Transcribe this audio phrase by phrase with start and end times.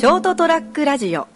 [0.00, 1.28] ショートトラックラジオ。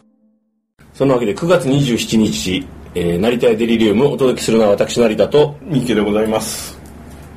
[0.95, 6.81] そんなわけで9月27日、えー、成田屋デリリウムお届けするのは私成田とよ三池でございます。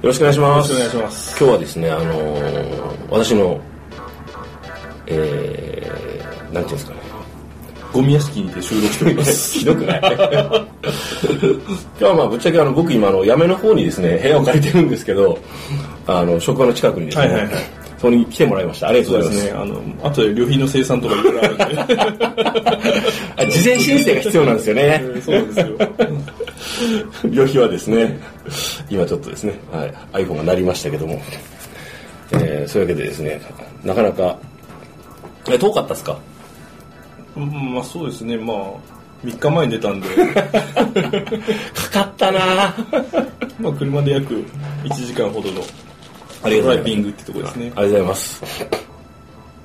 [0.02, 0.72] ろしくお願いします。
[0.72, 1.38] よろしくお願いします。
[1.38, 3.60] 今日はですねあのー私の
[5.08, 7.00] えー、なんていうんですかね。
[7.92, 9.52] ゴミ屋敷にて収録しております。
[9.60, 10.00] ひどくない。
[10.00, 10.10] 今
[12.00, 15.38] 日はまあぶっちゃけあの僕今あの八女の方にですね部屋を借りてるんですけど
[16.06, 19.60] あの職場の近くにですね、はいはいはいそこに来てもらいましたありがとうございますそうですね。
[19.60, 19.66] あ
[20.04, 21.96] の、後で旅費の生産とかいろいろあるんで。
[23.38, 25.78] あ事前申請が必要なんですよねそうなんですよ。
[27.26, 28.20] 旅費はですね
[28.90, 29.94] 今ちょっとですね、はい、
[30.26, 31.20] iPhone が鳴りましたけども、
[32.34, 33.42] えーそういうわけでですね
[33.84, 34.38] なかなか
[35.50, 36.20] え遠かったですか？
[37.36, 38.38] うんまあそうですね。
[38.38, 38.58] まあ、
[39.24, 40.08] 3日前に出たんで、
[41.74, 42.40] かかったな
[43.60, 44.44] まあ車で約
[44.84, 45.62] 1時間ほどの
[46.48, 47.66] ありがとうございますドライビングってとこですね。
[47.66, 48.42] ありがとうございます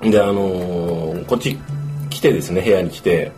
[0.02, 1.58] であのーこっち
[2.10, 3.32] 来てですね部屋に来て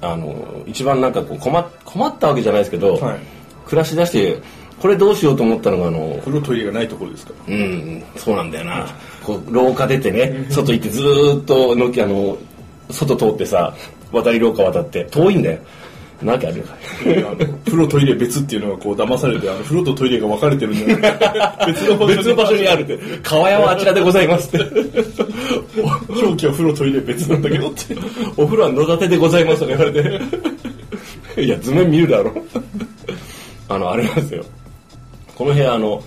[0.00, 3.18] あのー一番なんかこう困っ困ったわけじゃないですけど、はい。
[3.66, 4.42] 暮らし出して
[4.80, 7.32] これどうしようと思ったのがあの風呂トイレがないところですか？
[7.48, 7.54] ら。
[7.54, 8.86] うんそうなんだよな
[9.24, 12.36] こう廊下出てね外行ってずーっとのきあの
[12.90, 13.74] 外通ってさ
[14.12, 15.58] 渡り廊下渡って遠いんだよ
[16.22, 16.76] なわけあるか
[17.64, 22.98] 風呂トイレ別っていうのがこう騙されて、あの風呂とトイレが分かれてるんじゃない別の場所別の場所にあるって。
[23.22, 24.58] 川屋はあちらでございますって。
[26.10, 27.96] 表記は風呂トイレ別なんだけどって。
[28.36, 29.92] お風呂は野立てでございますとか言われ
[31.36, 31.42] て。
[31.42, 32.32] いや図面見るだろ。
[33.68, 34.44] あのあれなんですよ。
[35.36, 36.02] この部屋あの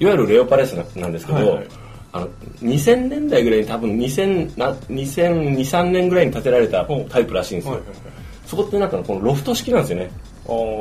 [0.00, 1.66] いわゆるレオパレスなんですけど、はいはい。
[2.14, 2.28] あの
[2.62, 8.21] 2000年代ぐらいに多分2000な2002,3年ぐらいに建てられたタイプらしいんですよ、はいはいはい
[8.52, 10.10] そこってなんかこのロフト式なんですよね。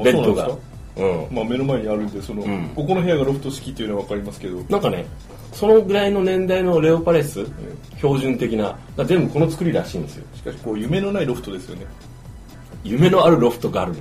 [0.04, 0.46] ベッドが。
[0.46, 0.60] そ
[0.98, 2.70] うなんまあ目の前にあるんで、その、ん。
[2.76, 5.06] ここの部屋がロフト式っていうのは分かりますけど、なんかね
[5.54, 7.46] そのぐらいの年代のレオパレス、
[7.96, 10.26] 標準的な全部この作りらしいんですよ。
[10.36, 11.86] しかしこう夢のないロフトですよね。
[12.84, 14.00] 夢のあるロフトがあるの。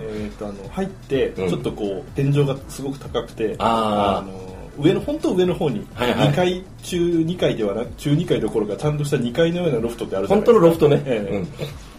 [0.00, 1.48] えー、とあの入ってうん。
[1.48, 4.26] ちょっとこう天井がすごく高くて、あー。
[4.26, 6.28] の上の本当上の方にはいはい。
[6.30, 10.80] 2階、中2階ではなく中2階どころかちゃんとした2階のようなロフトってあるじゃな本いですか。
[10.80, 11.36] 当のロフトね、ええ。
[11.36, 11.48] うん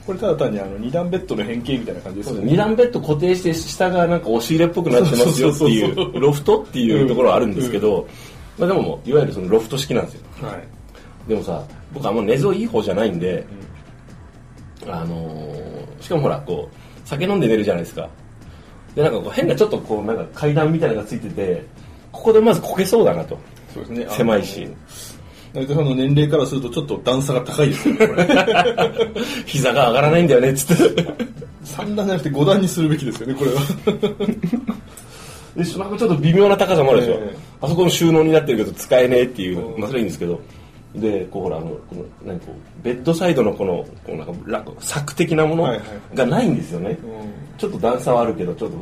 [0.06, 2.52] これただ単にあの2段ベッドの変形みたいな感じですよね。
[2.52, 8.08] 二段ベッド固定して下がなんか押し入れっぽくなってますよっていそうロフトっていうところはあるんですけど、
[8.58, 11.30] まあ、でもいわゆるそのロフト式なんですよはい。
[11.30, 11.64] でもさ
[11.94, 13.46] 僕あんま寝相いい方じゃないんで、
[14.86, 18.10] あのーしかもほらこう酒飲んで寝るじゃないですか。
[18.94, 21.66] でなんかこう変なちょっとこうなんか階段みたいなのがついてて
[22.12, 23.40] ここでまずこけそうだなと。
[23.74, 24.08] そうですね。
[24.10, 24.68] 狭いし
[25.54, 28.26] さんの年齢からするとちょっと段差が高いですよねこれ。
[29.46, 31.04] 膝が上がらないんだよねっつって。
[31.64, 33.62] 3段じゃなくて5段にするべきですよねこれは。
[35.56, 37.38] でなんかちょっと微妙な高さもあるでしょ、ええ。
[37.62, 40.40] あそこの収納になってるけど使えねえっていう、まあそれはいいんですけど。
[40.96, 45.80] でこうほらあのこの何こうベッドサイドのこのこうなんかラ柵的なもの
[46.14, 46.98] がないんですよね、うん。
[47.58, 48.78] ちょっと段差はあるけどちょっと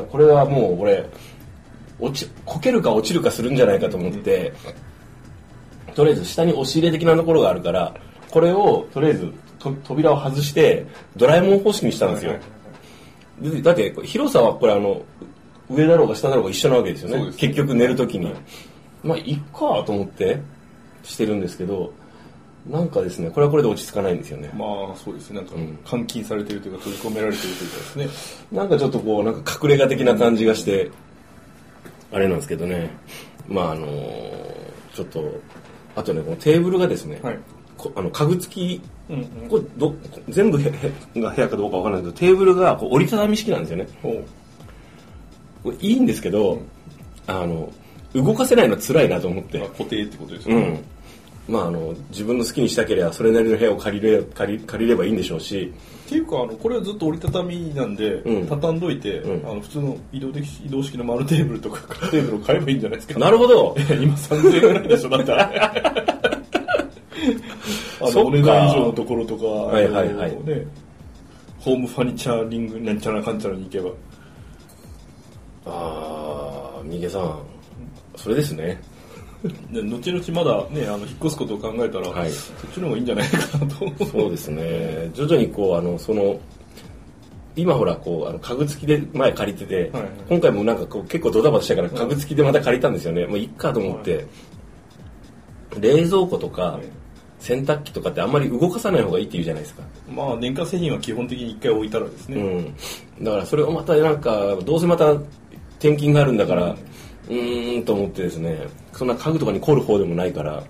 [0.00, 1.04] だこれはもう俺
[2.00, 4.52] 落ちこけるか落ちるかするんじゃないかと思って、
[5.94, 7.94] とりあえず下に押し入れ的なところがあるから
[8.30, 12.58] これをとりあえずと扉を外してドラえもん方式にしたんですよ、はいはい
[13.40, 15.02] でだって広さはこれあの
[15.70, 17.26] 上だろうが下だろうが一緒なわけですよね。
[17.26, 18.32] ね結局寝るときに、
[19.04, 20.40] まあいっかと思って
[21.04, 21.92] してるんですけど
[22.66, 24.50] なんかですねこれはこれで落ち着かないんですよね。
[24.54, 25.36] まあそうですね。
[25.40, 25.78] なんかん。
[25.88, 28.08] 監禁されてるというか閉じ込められてるというかですね。
[28.58, 30.90] なんかちょっとこうなんか隠れ家的な感じがして
[32.12, 32.90] あれなんですけどね。
[33.46, 33.86] まああの
[34.94, 35.22] ちょっと
[35.98, 37.38] あとねこのテーブルがですね、はい。
[37.76, 39.48] こあの家具付きうんうん。
[39.48, 39.94] これど
[40.28, 40.70] 全部が
[41.30, 43.88] 部屋かどうかわからないけどテーブルがこう折りたたみ式なんですよね。
[45.62, 46.60] これいいんですけど、
[47.26, 47.72] あの
[48.14, 49.58] 動かせないの辛いなと思って。
[49.58, 50.84] まあ、固定ってことですよね、うん
[51.48, 55.72] まああの自分の好きにしたければそれなりの部屋を借りれ借り借りればいいんでしょうし。
[56.06, 58.46] っていうかあのこれはずっと折りたたみなんで、うん。
[58.46, 59.50] 畳んどいて、うん。
[59.50, 63.18] あの普通の移動的移動式の丸テーブルとかテーブルを買えばいいんじゃないですか。
[63.18, 63.74] なるほど。
[64.00, 65.52] 今3000円ぐらいでしょだったら
[68.00, 70.30] あのお値段以上のところとか、はいはいはい。
[70.44, 70.66] ね、
[71.58, 73.90] ホームファニチャーリングなんちゃらかんちゃらに行けば。
[75.66, 77.38] ああ三毛さん。
[78.16, 78.80] それですね
[79.70, 82.30] で後々まだねあの引っ越すことを考えたら、はい。
[82.30, 84.04] そっちの方がいいんじゃないかなと。
[84.04, 85.10] そうですね。
[85.14, 86.38] 徐々にこうあのその
[87.54, 90.10] 今ほらこうあの家具付きで前借りてて、はいはい。
[90.28, 94.26] 今回もなんかこう結構ドタバタしたから家具付きでまた借りたんですよね、もういっかと思って、
[95.80, 96.82] 冷蔵庫とか、はい。
[97.40, 99.82] 洗濯機とかってあんまり動かさない方がいいって言うじゃないですか。
[100.12, 108.58] まあ電化製品は基本的に一回置いたらですね、うん、だからそれをまたなんかどうせまた転勤があるんだからうーんと思ってですね
[108.92, 110.62] そんな家具とかに凝る方でもないから。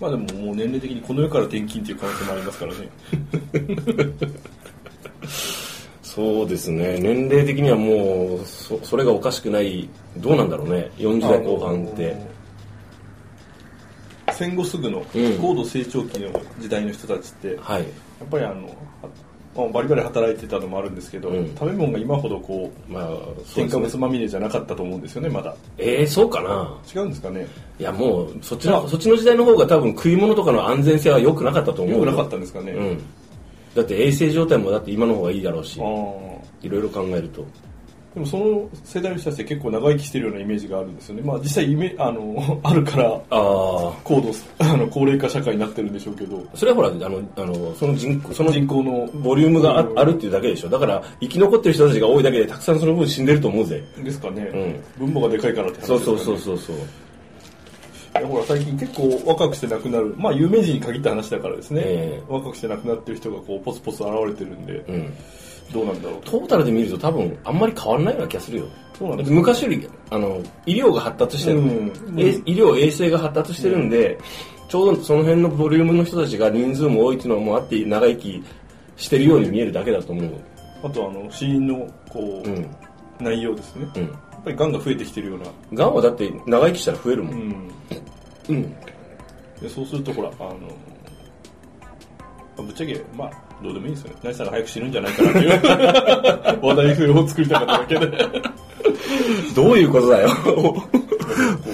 [0.00, 2.88] まあでももう年齢的にこの世から転勤っていう可能性もありますからね。
[6.02, 6.98] そうですね。
[7.00, 9.88] 年齢的にはもうそそれがおかしくない。
[10.18, 10.90] どうなんだろうね。
[10.98, 12.16] 40代後半って。
[14.32, 15.38] 戦後すぐのうん。
[15.38, 16.28] 高度成長期の
[16.58, 17.82] 時代の人たちって、やはい。
[17.82, 17.86] っ
[18.30, 18.68] ぱりあの、
[19.56, 25.54] まあバリバリ働いてたのもあるんですけど、うん食べ物が今ほどこう、まあそう添すね物まみれじゃなかったと思うんですよね、まだ。
[25.78, 27.46] えー、そうかな違うんですかね。
[27.78, 32.72] いやもうそっちのそっちの時代の方が多分食い物とかの安全性は良くなかったと思う良くなかったんですかね。
[32.72, 33.02] うん
[33.74, 35.78] だって衛生状態もだって今の方がいいだろうし。
[36.62, 37.46] いろいろ考えると
[38.16, 41.22] でもその世代の人たちって結構長生きしてるようなイメージがあるんですよね。
[41.22, 48.32] まあ実際イメあの、 あるから、ああ高度、あの、高齢化社会になってるんでしょうけど、それはほらあのあのその人口。
[48.32, 50.70] その人口の、ボリュームがああるっていうだけでしょ。
[50.70, 53.84] だから生き残ってる人たちが多いだけでたくさんその分死んでると思うぜ。
[54.02, 56.00] ですかね、分母がでかいからって話ですかね。
[56.00, 56.76] そうそうそうそうそう。
[56.76, 62.22] いやほら最近結構若くして亡くなる、まあ有名人に限った話だからですね、え。
[62.30, 65.12] 若くして亡くなってる人がこうポツポツ現れてるんで、うん
[65.72, 66.20] どうなんだろう。
[66.22, 66.30] と。
[66.32, 68.66] トータルで見ると多分あんまり変わらないような気がするよ。
[68.98, 74.18] そうなんです昔よりあの医療が発達してる、うんえ医療衛生が発達してるんで、
[74.68, 78.42] ちょうどその辺のボリュームの人たちが人数も多いっていうのもあって長生き
[78.96, 80.30] してるように見えるだけだと思う。
[80.82, 82.66] あとあの死因のこう、うん。
[83.20, 83.88] 内容ですね。
[83.96, 84.02] うん。
[84.02, 85.46] やっぱり癌が増えてきてるような。
[85.74, 87.38] がんはだって長生きしたら増えるもうん。
[87.38, 87.70] ん。
[88.48, 88.70] うん。
[89.60, 90.58] でそうするとほら、あの、ま
[92.58, 93.30] あぶっちゃけ、まあ、
[93.62, 94.16] どうでもいいですよね。
[94.22, 95.50] 何さんが早く死ぬんじゃないかなっていう
[96.66, 98.40] 話題を作りたかっただけで、こ
[99.54, 100.28] どういうことだよ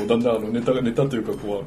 [0.05, 1.65] うだんだんあのネタが、ネタというか、こう、あの、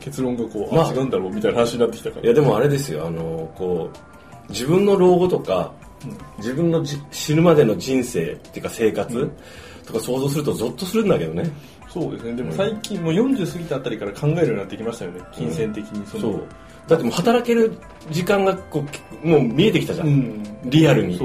[0.00, 2.24] 結論がこう、まああ、違うんだろうみたいな話になってきたから。
[2.24, 5.72] いやでもあれですよあのこう自分の老後とか
[6.38, 9.30] 自分のじ死ぬまでの人生っていうか生活、
[9.86, 11.50] とか想像するとゾッとするんだけどね
[11.88, 12.34] そうですね。
[12.34, 15.20] でも最近、もう40過ぎたあたりから考えるようになってきましたよね。
[15.32, 16.22] 金銭的にその。
[16.22, 16.42] そう
[16.88, 17.76] だってもう働ける
[18.10, 18.84] 時間がこ
[19.24, 20.42] うもう見えてきたじゃん、うん。
[20.64, 21.18] リアルに。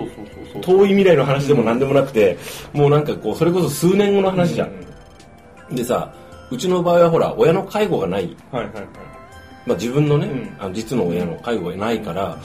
[0.61, 2.37] 遠い未来の話でも何でもなくて、
[2.73, 4.69] もうなんかこうそれこそ数年後の話じゃん、
[5.71, 6.13] うでさ
[6.49, 8.85] うちの場合はほら親の介護がない、はいはいはい。
[9.65, 10.57] まあ、自分のね、うん。
[10.59, 12.37] あの実の親の介護がないから、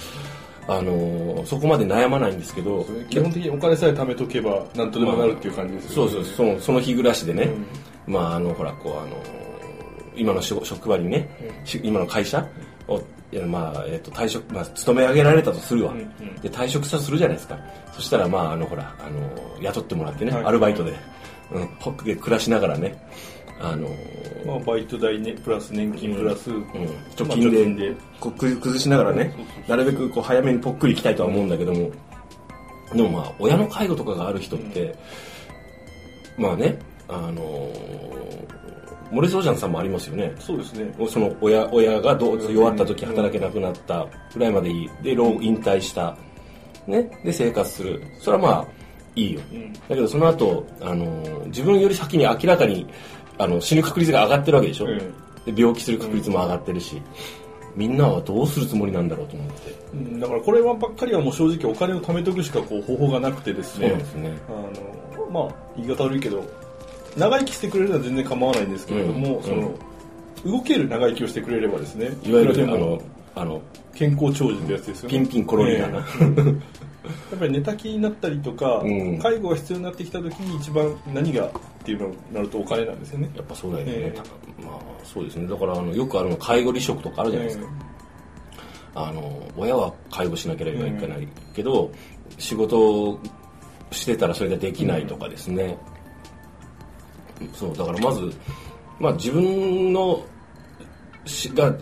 [0.69, 6.13] あのーそこまで悩まないんですけど基本的にお金さえ貯めとけばなんとでもなるっていう感じですよね。
[6.13, 7.51] そうそうそのその日暮らしでね、
[8.07, 9.23] まああのほらこうあの
[10.17, 11.29] 今の職職場にね、
[11.65, 12.47] し今の会社
[12.89, 13.03] を
[13.33, 16.35] いやまあえっと退職まあ勤め上げられたとするわ、うんうん。
[16.41, 17.59] で退職したとするじゃないですか。
[17.93, 20.45] そしたらまああのほらあの雇ってもらってね、はい。
[20.45, 20.95] アルバイトで、
[21.53, 22.97] うん、ホックで暮らしながらね
[23.59, 23.89] あの
[24.45, 26.67] まあ、バイト代ね、プラス年金プラス、うん、ま
[27.17, 29.35] 貯あ金で,、こうく崩しながらね
[29.67, 31.91] なるべくこう早めにぽっくりいきたいとは思うんだけども
[32.95, 34.95] でもまあ親の介護とかがある人って、
[36.37, 36.79] まあね
[37.09, 40.35] あのーモレソージャンさんもありますよね。
[40.39, 40.95] そうですね。
[41.09, 44.91] その親親がどう弱った時働けなくなったぐらいまでいい。
[45.03, 46.17] で老引退した、
[46.87, 48.03] ね、で生活する。
[48.21, 48.67] それはまあ
[49.15, 49.73] いいよ、ん。
[49.73, 52.87] だけどその後あのー自分より先に明らかに
[53.39, 54.99] あの死ぬ確率が上がってるわけでしょ、うん。
[54.99, 57.01] で病気する確率も上がってるし、
[57.77, 59.75] みんなはどうするつもりなんだろうと思って。
[59.93, 60.21] うん。
[60.21, 63.91] だからこれはばっかりはもう正直お金を貯めとくしかこう方法がなくてですね。
[63.91, 64.39] そうですね。
[64.49, 66.43] あの、まあ、言い方悪いけど、
[67.17, 69.43] 長生きしてくれるのは全然構わないんですけれども、うん。
[69.43, 69.75] その、
[70.45, 73.03] 動ける長生きをしてくれればですね、いわゆるあの
[73.35, 73.61] あの
[73.95, 75.19] 健康長寿ってやつですよね。
[75.19, 79.19] ピンピンコロリだな、 やっぱり寝たきりになったりとか、うん。
[79.19, 81.51] 介護が必要になってきた時に一番何がっ
[81.85, 83.31] ていうのになるとお金なんですよね。
[83.35, 84.65] やっぱそうだよね、ええ。
[84.65, 85.47] まあそうですね。
[85.47, 87.67] だからあのよくあるの介護離職とかあるじゃないですか、
[88.95, 91.91] あの親は介護しなければいけないけど、
[92.39, 93.21] 仕事を
[93.91, 95.79] してたらそれができないとかですね、
[97.53, 98.33] そうだからまず、
[98.99, 100.25] まあ、自分の
[101.25, 101.75] しが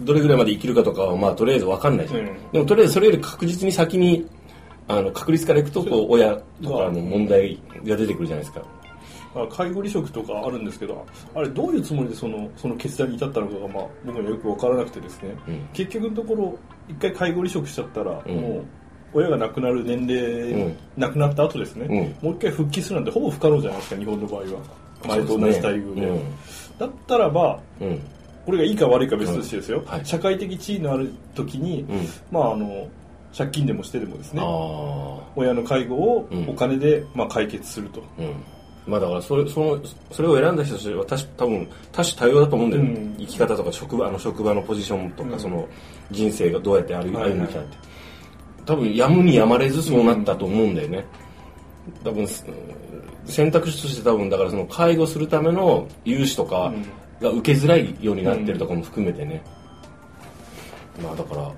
[0.00, 2.50] どれぐらいまで生きるかとかはまあとりあえず分かんないじゃん、うん。
[2.52, 4.28] でもとりあえずそれより確実に先に
[4.88, 6.06] あの確率からいくとこう。
[6.10, 8.62] 親とかの問題が出てくるじゃないですか、
[9.34, 15.68] まあ介護離職とかあるんですけど、あれどういうつもりでそのその決断に至ったのかが、まあ、僕にはよく分からなくてですね、うん。
[15.72, 16.58] 結局のところ、
[16.88, 18.36] 一回介護離職しちゃったら、うん。
[18.36, 18.64] もう
[19.14, 20.76] 親が亡くなる年齢、うん。
[20.96, 21.86] 亡くなった後ですね、
[22.20, 22.28] うん。
[22.28, 24.46] もう一回復帰するなんてほぼ不可能じゃないですか、日本の場合は。
[25.06, 26.06] 前と同じ待遇で。
[26.06, 26.20] うん。
[26.78, 28.00] だったらば、うん。
[28.44, 30.04] これがいいか悪いか別としてですよ、うんはい。
[30.04, 32.06] 社会的地位のある時に、うん。
[32.30, 32.88] まああの
[33.36, 34.42] 借金でもしてでもですね。
[35.36, 36.48] 親の介護をうん。
[36.50, 38.34] お金で、まあ、解決すると、うん。
[38.86, 39.80] まあだからそれその
[40.12, 43.16] それを選んだ人たちは確多分多種多様だと思うんだよ、うん。
[43.18, 45.40] 生き方とか職場あの職場のポジションとか、うん。
[45.40, 45.66] その
[46.10, 47.76] 人生がどうやって歩い歩んできたって、
[48.66, 51.04] 多分やむにやまれずそうなったと思うんだよね、
[52.02, 52.44] 多分す
[53.26, 56.72] 選択肢として多分だからその介護するための融資とか
[57.20, 59.42] が受けづらいようになってるとかも含めてね、
[61.02, 61.52] まあだから、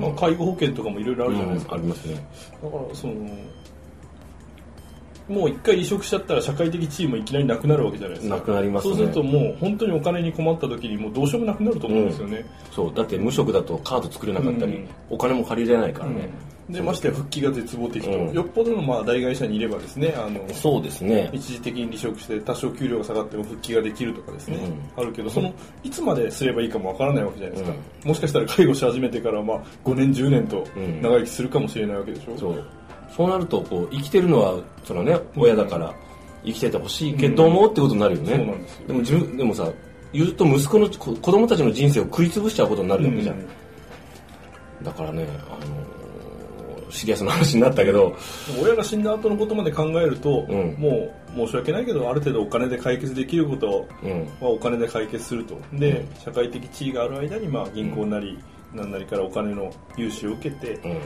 [0.00, 2.14] まあ、介護保険とかもいろいろあるじゃないですか、うんありますね。
[2.62, 3.14] だからその
[5.28, 8.36] もう一回離職しちゃったら社会的地位もいきなりなくなるわけじゃないですか。
[8.36, 8.94] なくなりますね。
[8.94, 12.94] そうするともう本当にお金に困った時にもうどうしようもなくなると思うんですよね、そう。
[12.94, 14.88] だって無職だとカード作れなかったり、うん。
[15.10, 16.30] お金も借りれないからね、
[16.70, 18.32] でましてや復帰が絶望的と、うん。
[18.32, 21.28] よっぽどのまあ大会社にいればですねあのそうですね。
[21.32, 24.58] 一時的に離職して多少給料が下がっても復帰ができるとかですね、
[24.96, 25.52] うあるけどその
[25.82, 31.02] いつまですればいいかもわからないわけじゃないですか、もしかしたら介護し始めてからまあ5年10年とうん。
[31.02, 32.64] 長生きするかもしれないわけでしょ、そう
[33.16, 35.94] そうなるとこう生きてるのはそのね親だから
[36.44, 38.36] 生きててほしいけども、ってことになるよね。
[38.36, 38.86] そうなんですよ。
[38.86, 39.68] でも自分でもさ
[40.12, 44.84] 言うと息子のこ子供たちの人生を食い潰しちゃうことになるわけじゃん、うん。
[44.84, 45.96] だからねあのー
[46.88, 48.14] シリアスな話になったけど。
[48.62, 50.76] 親が死んだ後のことまで考えると、うん。
[50.78, 54.26] もう申し訳ないけどある程度お金で解決できることうん。
[54.40, 55.58] はお金で解決すると。
[55.72, 58.38] で、社会的地位がある間にまあ銀行なり
[58.72, 61.00] 何なりからお金の融資を受けて、うん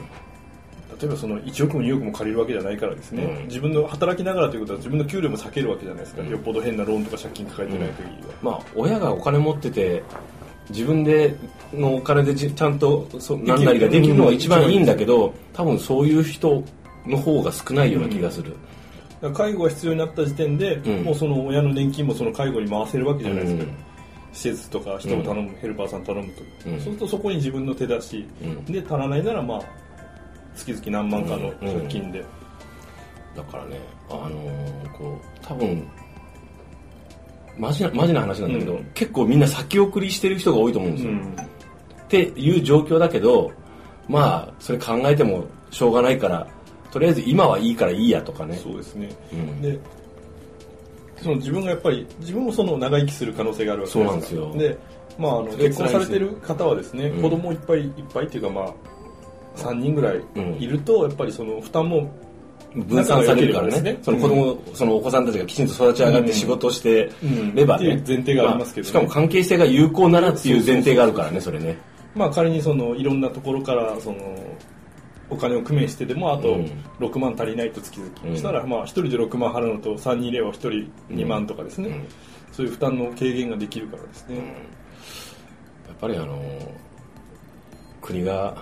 [0.99, 3.47] 例えばその1億も2億も借りるわけじゃないからですね、うん。
[3.47, 10.03] 自分の働きながらということは自分の給料も避けるわけじゃないですか、よっぽど変なローンとか借金抱えてない限りは、まあ親がお金持ってて
[10.69, 11.35] 自分で
[11.73, 16.63] のお金でじちゃんとそ何なりができるのが一番いいんだけど多分そういう人
[17.05, 18.55] の方が少ないような気がする、
[19.33, 21.03] 介護が必要になった時点で、うん。
[21.03, 23.69] もうその親の年金もその介護に回せるわけじゃないですか、うん。
[24.33, 26.73] 施設とか人を頼む、ヘルパーさん頼むと、うん。
[26.73, 28.65] そうするとそこに自分の手出し、うん。
[28.65, 29.61] で足らないならまあ
[30.55, 32.25] 月々何万かの借金で、
[33.35, 33.79] だからね
[34.09, 35.87] あのーこう多分
[37.57, 38.85] マジなマジな話なんだけど、うん。
[38.93, 41.35] 結構みんな先送りしてる人が多いと思うんですよ、うん。
[41.35, 41.35] っ
[42.07, 43.51] ていう状況だけど
[44.07, 46.47] まあそれ考えてもしょうがないから
[46.91, 48.57] とりあえず今はいいからいいやとかね。
[48.57, 49.61] そうですね、うん。
[49.61, 49.79] で
[51.21, 54.51] その自分がやっぱり自分もその長生きする可能性があるわけそうなんですよ。
[54.53, 54.77] で
[55.19, 57.21] まあ、あの結婚されてる方はですね、うん。
[57.21, 58.73] 子供いっぱいいっぱいっていうかまあ
[59.55, 62.11] 3人ぐらいうんいるとやっぱりその負担も
[62.75, 63.81] 分散されるからね。
[63.81, 63.97] ね。
[64.01, 67.11] その子供、そのお子さんたちがきちんと育ち上がって仕事をして
[67.53, 68.89] ればね、うんっていう前提がありますけどね。
[68.89, 71.77] あしかも関係性が有効ならっていう前提があるからねそれね
[72.15, 74.17] まあ仮にそのいろんなところからその
[75.29, 76.65] お金を工面してでもあとうん。
[76.99, 80.69] 6万足りないと月々、うんそしたらまあ1人で6万払うのと3人いれば1人
[81.09, 82.07] 2万とかですね、うん。
[82.53, 84.41] そういう負担の軽減ができるからですね、や
[85.93, 86.41] っぱりあの
[88.01, 88.55] 国が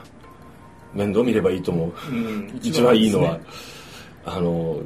[0.94, 2.60] 面倒見ればいいと思う、うん。
[2.62, 3.42] 一番いいのは、ね。
[4.26, 4.82] あの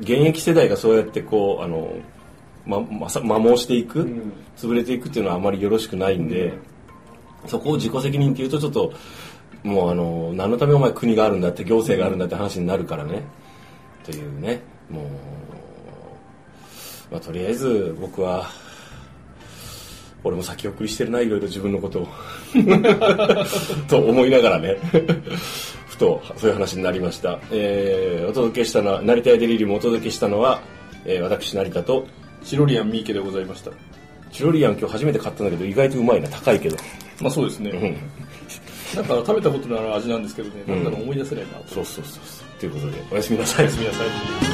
[0.00, 1.94] 現役世代がそうやってこうあの
[2.66, 4.32] ままさ摩耗していく、うん。
[4.56, 6.54] 潰れていくっていうのはあまりよろしくないんで、
[7.46, 8.92] そこを自己責任っていうとちょっと
[9.62, 13.22] もうあの何のためお前国があるんだって行政があるんだって話になるからね、
[14.04, 14.60] というね。
[14.90, 15.04] もう、
[17.10, 18.50] まあ、とりあえず僕は
[20.22, 22.08] 俺も先送りしてるないろいろ自分のことを
[23.88, 24.76] と思いながらね。
[25.88, 30.60] ふとそういう話になりました、えーお届けしたのは成田屋デリリウムをお届けしたのは、
[31.04, 32.06] えー私成田と
[32.42, 33.70] チロリアンミーケでございました。
[34.32, 36.28] チロリアン今日初めて買ったんだけど意外とうまいな。
[36.28, 36.76] 高いけど。
[37.20, 37.96] まあそうですね、うん。
[38.96, 40.74] なんか食べたことのある味なんですけどね、うん。
[40.74, 41.74] なんだろう思い出せないなと。
[41.74, 42.58] そうそうそうそう。
[42.58, 43.64] ということでおやすみなさい。
[43.64, 44.53] おやすみなさい